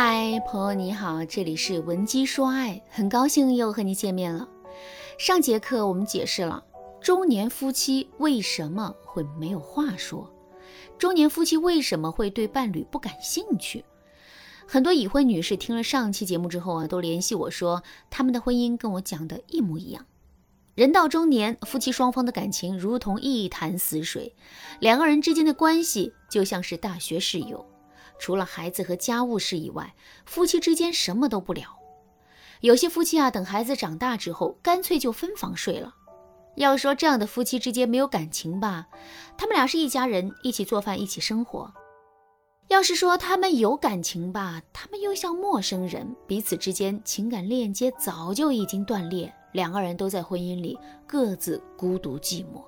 [0.00, 4.48] 嗨，朋友你好，这里是文姬说爱，很高兴又和你见面了。
[5.18, 6.62] 上节课我们解释了
[7.00, 10.32] 中年夫妻为什么会没有话说，
[10.98, 13.84] 中年夫妻为什么会对伴侣不感兴趣。
[14.68, 20.06] 很多已婚女士听了上期节目之后啊，都联系我说，他们的婚姻跟我讲的一模一样。
[20.76, 24.36] 人到中年，夫妻双方的感情如同一潭死水，
[24.78, 27.66] 两个人之间的关系就像是大学室友。
[28.18, 29.94] 除了孩子和家务事以外，
[30.26, 31.78] 夫妻之间什么都不聊。
[32.60, 35.94] 有些夫妻啊，等孩子长大之后，干脆就分房睡了。
[36.56, 38.88] 要说这样的夫妻之间没有感情吧，
[39.36, 41.72] 他们俩是一家人，一起做饭，一起生活。
[42.66, 52.62] 要是说他们有感情吧，他们又像陌生人，彼此之间情感链接早就已经断裂，两个人都在婚姻里各自孤独寂寞。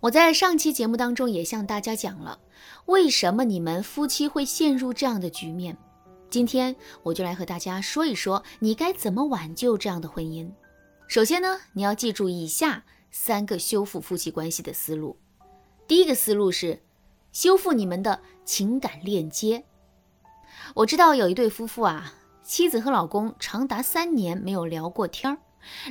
[0.00, 2.40] 我在上期节目当中也向大家讲了，
[2.86, 5.76] 为什么你们夫妻会陷入这样的局面。
[6.30, 10.50] 今天我就来和大家说一说，你该怎么挽救这样的婚姻。
[11.06, 15.18] 首先呢，你要记住以下三个修复夫妻关系的思路。
[15.86, 16.80] 第一个思路是
[17.30, 19.64] 修复你们的情感链接。
[20.76, 25.38] 我知道有一对夫妇啊，妻子和老公长达三年没有聊过天儿，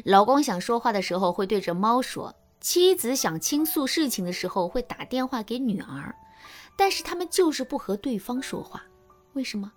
[0.04, 2.34] 老公想说话的时候会对着猫说。
[2.62, 6.14] 妻子想倾诉事情的时候，会打电话给女儿，
[6.76, 8.84] 但是他们就是不和对方说话。
[9.34, 9.72] 为什么？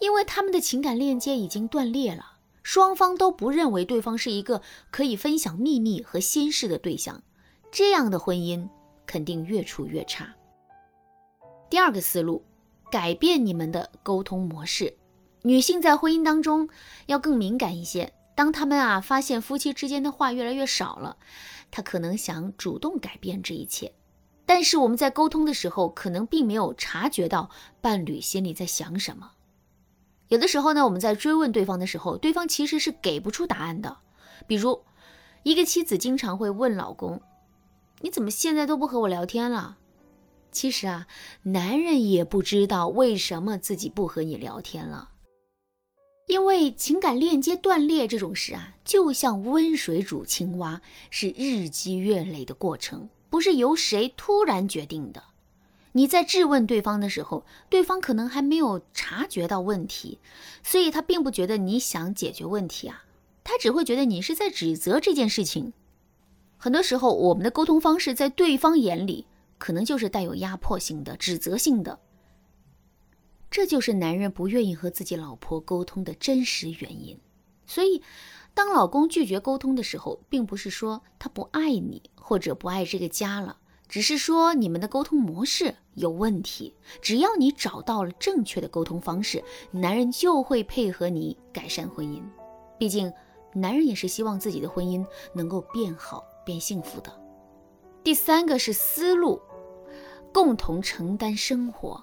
[0.00, 4.60] 因为他们的情感链接已经断裂了，双方都不认为对方是一个
[4.90, 7.22] 可以分享秘密和心事的对象。
[7.70, 8.68] 这样的婚姻
[9.06, 10.28] 肯定越处越差。
[11.70, 12.44] 第二个思路，
[12.90, 14.94] 改变你们的沟通模式。
[15.40, 16.68] 女性在婚姻当中
[17.06, 18.12] 要更敏感一些。
[18.42, 21.16] 当他们啊发现夫妻之间的话越来越少了。
[21.70, 23.94] 他可能想主动改变这一切，
[24.44, 29.30] 但是我们在沟通的时候，可能并没有察觉到伴侣心里在想什么。
[30.26, 33.98] 有的时候呢，我们在追问对方的时候，对方其实是给不出答案的。
[34.48, 34.82] 比如，
[35.44, 37.22] 一个妻子经常会问老公
[38.02, 39.78] ：“你怎么现在都不和我聊天了？”
[40.50, 41.06] 其实啊，
[41.44, 45.10] 男人也不知道为什么自己不和你聊天了。
[46.32, 55.22] 因为情感链接断裂这种事啊，就像温水煮青蛙，是日积月累的过程，不是由谁突然决定的。
[55.92, 60.20] 你在质问对方的时候，对方可能还没有察觉到问题，
[60.62, 63.04] 所以他并不觉得你想解决问题啊，
[63.44, 65.74] 他只会觉得你是在指责这件事情。
[66.56, 69.26] 很多时候，我们的沟通方式在对方眼里，
[69.58, 71.98] 可能就是带有压迫性的、指责性的。
[73.52, 77.20] 这就是男人不愿意和自己老婆沟通的真实原因。
[77.66, 78.02] 所以，
[78.54, 83.58] 当老公拒绝沟通的时候，并不是说他不爱你或者不爱这个家了，
[83.88, 86.74] 只是说你们的沟通模式有问题。
[87.02, 92.22] 只要你找到了正确的沟通方式，男人就会配合你改善婚姻。
[92.78, 93.12] 毕竟，
[93.54, 97.12] 男人也是希望自己的婚姻能够变好、变幸福的。
[98.02, 99.40] 第三个是思路，
[100.32, 102.02] 共同承担生活。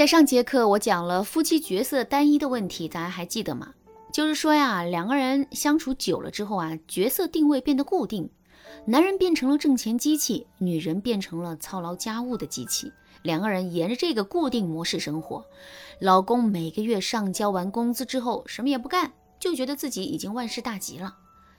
[0.00, 3.74] 在上节课我讲了夫妻角色单一的问题，大家还记得吗？
[4.10, 8.30] 就是说呀，两个人相处久了之后啊，角色定位变得固定，
[8.86, 12.90] 男人变成了挣钱机器，女人变成了操劳家务的机器。
[13.20, 15.44] 两个人沿着这个固定模式生活，
[15.98, 21.14] 老公每个月上交完工资之后，什么也不干，就觉得自己已经万事大吉了。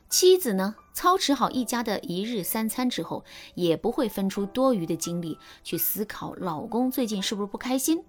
[0.10, 8.04] 妻子呢，操持好一家的一日三餐之后，也不会分出多余的精力去思考老公最近是不是不开心。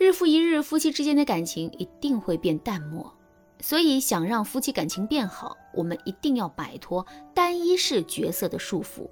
[0.00, 3.14] 日复一日，夫妻之间的感情一定会变淡漠。
[3.60, 9.06] 所以，想让夫妻感情变好，我们一定要摆脱单一式角色的束缚，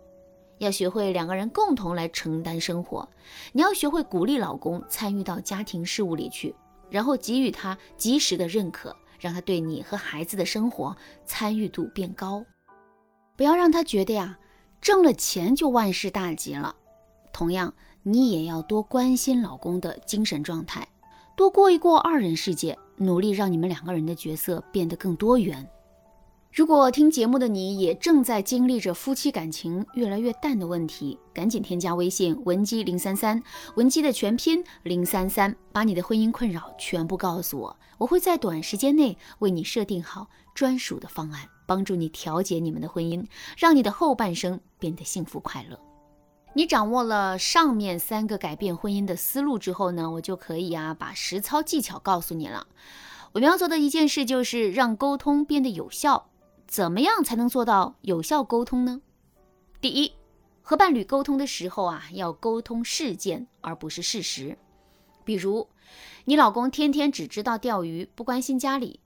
[0.56, 3.06] 要学会两个人共同来承担生活。
[3.52, 6.54] 你要学会鼓励老公参与到家庭事务里去，
[6.88, 12.42] 然后给予他及时的认可，让他对你和孩子的生活参与度变高。
[13.36, 14.38] 不要让他觉得呀，
[14.80, 16.74] 挣了钱就万事大吉了。
[17.30, 17.74] 同样。
[18.02, 20.86] 你也要多关心老公的精神状态，
[21.36, 25.68] 多过一过二人世界，努力让你们两个人的角色变得更多元。
[26.50, 33.40] 如果听节目的你也正在经历着夫妻感情越来越淡的问题，赶紧添加微信文姬零三三，
[33.76, 43.24] 文姬的全拼零三三，把你的婚姻困扰全部告诉我，我会在短时间内为你设定好专属的方案，帮助你调节你们的婚姻，
[43.56, 45.78] 让你的后半生变得幸福快乐。
[46.58, 52.66] 你掌握了上面三个改变婚姻的思路之后呢，我就可以啊把实操技巧告诉你了。
[53.30, 56.28] 我们要做的一件事就是让沟通变得有效。
[56.66, 59.00] 怎么样才能做到有效沟通呢？
[59.80, 60.14] 第一，
[60.60, 64.58] 和伴侣沟通的时候啊，要沟通事件而不是事实。
[65.24, 65.68] 比如，
[66.24, 68.98] 你老公天天只知道钓鱼，不关心家里，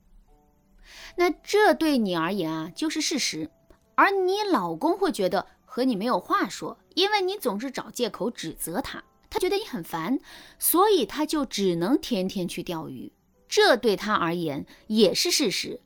[1.16, 3.50] 那这对你而言啊就是事实，
[3.94, 10.18] 而你老公会觉得和你没有话说，因为你总是找借口指责他，他觉得你很烦，
[10.58, 13.12] 所以他就只能天天去钓鱼，
[13.48, 15.80] 这对他而言也是事实。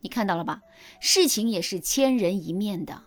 [0.00, 0.62] 你看到了吧？
[1.00, 3.02] 事情也是千人一面的。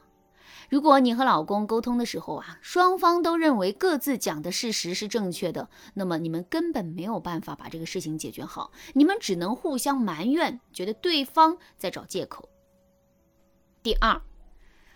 [0.69, 12.47] 如果你和老公沟通的时候啊，双方都认为各自讲的事实是正确的，那么你们根本没有办法把这个事情解决好，你们只能互相埋怨，觉得对方在找借口。
[13.83, 14.21] 第二，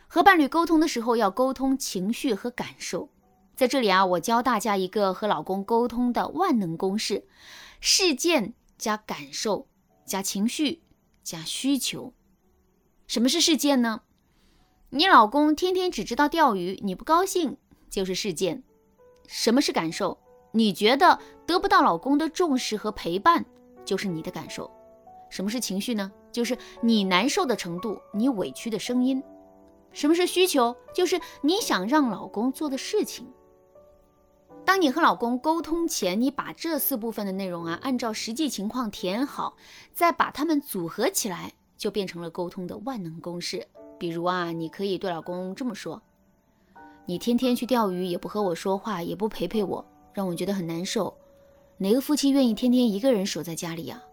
[0.08, 3.10] 和伴侣沟通的时候要沟通情绪和感受。
[3.56, 7.26] 在这里啊，我教大家一个和老公沟通的万能公式：
[7.80, 9.68] 事件加感受
[10.06, 10.84] 加情绪
[11.24, 12.14] 加需求。
[13.08, 14.02] 什么是事件呢？
[14.90, 17.58] 你老公天天只知道钓鱼，你不高兴
[17.90, 18.64] 就是事件。
[19.28, 20.18] 什么是感受？
[20.52, 23.46] 你觉得得不到老公的重视和陪伴，
[23.84, 24.72] 就是你的感受。
[25.30, 26.12] 什么是情绪呢？
[26.32, 29.22] 就是你难受的程度，你委屈的声音。
[29.96, 30.76] 什么是需求？
[30.94, 33.26] 就是你想让老公做的事情。
[34.66, 39.56] 当你和老公沟通前，你把这四部分的内容啊，按照实际情况填好，
[39.94, 43.66] 再把它们组合起来，就变成了沟通的万能公式。
[43.98, 46.02] 比如啊，你可以对老公这么说
[47.08, 51.16] ：“你天天去钓鱼，也不和我说话，也不陪陪我，让我觉得很难受。
[51.78, 54.04] 哪个夫妻愿意天天一个人守在家里呀？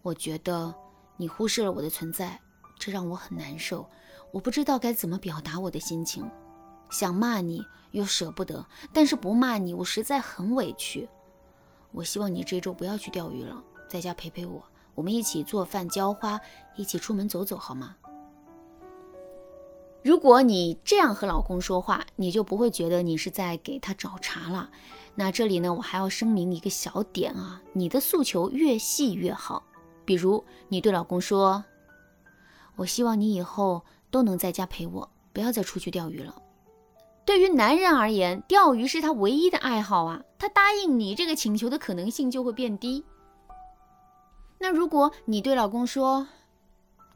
[0.00, 0.74] 我觉得
[1.18, 2.40] 你忽视了我的存在，
[2.78, 3.86] 这让我很难受。
[4.32, 6.28] 我不知道该怎么表达我的心情，
[6.90, 11.08] 想骂你又舍不得，但是不骂你，我实在很委屈。
[11.92, 14.64] 我希望你这周不要去钓鱼了，在家陪陪我，
[14.94, 16.40] 我们一起做饭、浇花，
[16.76, 17.94] 一起出门走走，好吗？”
[20.02, 24.68] 如果你这样和老公说话，你就不会觉得你是在给他找茬了。
[25.14, 29.62] 那这里呢，我还要声明一个小点啊，你的诉求越细越好。
[30.04, 31.64] 比如你对老公说
[32.74, 36.40] ：“我希望你以后都能在家陪我，不要再出去钓鱼了。”
[37.26, 43.04] 对于男人而言，钓鱼是他唯一的爱好啊，他答应你这个请求的可能性就会变低。
[44.58, 46.28] 那如果你对老公说：“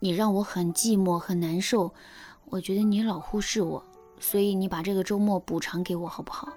[0.01, 1.93] 你让我很寂寞，很难受。”
[2.49, 3.85] 我觉得你老忽视我，
[4.21, 6.49] 所以你把这个周末补偿给我好不好？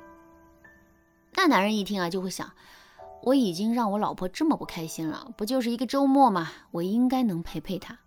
[1.34, 2.52] 那男人一听啊，就会想，
[3.24, 6.52] 我已经让我老婆这么不开心了，不就是一个周末嘛？
[6.70, 7.98] 我应该能陪陪她。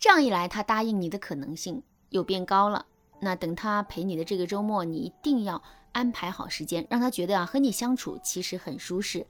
[0.00, 2.86] 这样一来，他答应你的可能性又变高了。
[3.20, 5.62] 那等他陪你的这个周末，你一定要
[5.92, 9.26] 安排好时间，让他觉得啊，和你相处其实很舒适。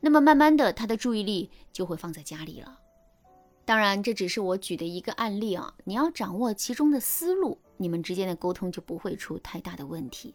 [0.00, 2.80] 那么慢慢的，他的注意力就会放在家里了。
[3.64, 10.34] 当然，这只是我举的一个案例啊，你要掌握其中的思路，你们之间的沟通就不会出太大的问题。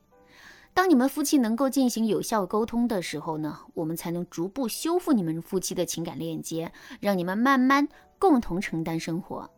[0.74, 6.72] 当你们夫妻能够进行有效沟通的时候呢，我们才能逐步修复你们夫妻的情感链接，
[7.02, 7.86] 让你们慢慢
[8.18, 9.50] 共同承担生活。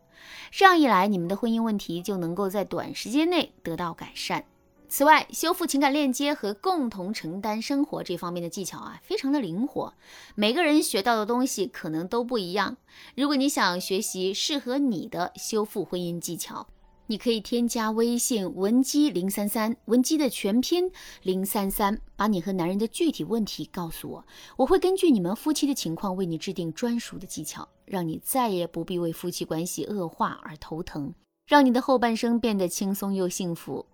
[0.51, 4.45] 这样一来，你们的婚姻问题就能够在短时间内得到改善。
[4.88, 9.94] 此外，修复情感链接和共同承担生活这方面的技巧啊，非常的灵活。
[10.35, 12.77] 每个人学到的东西可能都不一样。
[13.15, 16.67] 如果你想学习适合你的修复婚姻技巧，
[17.07, 20.92] 你可以添加微信文姬零三三，文姬的全拼
[21.22, 24.25] 零三三，把你和男人的具体问题告诉我，
[24.58, 31.13] 我会根据你们夫妻的情况为你制定专属的技巧，让你再也不必为夫妻关系恶化而头疼，
[31.48, 33.86] 让你的后半生变得轻松又幸福。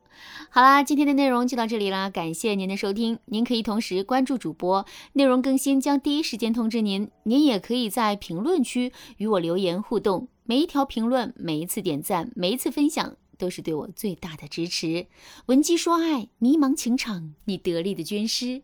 [0.50, 3.18] 好啦，今天的内容就到这里啦，感谢您的收听。
[3.26, 7.10] 您可以同时关注主播，内容更新将第一时间通知您。
[7.24, 15.08] 您也可以在评论区与我留言互动，每一条评论、每一次点赞、每一次分享，都是对我最大的支持。
[15.46, 18.62] 文姬说爱，迷茫情场，你得力的军师。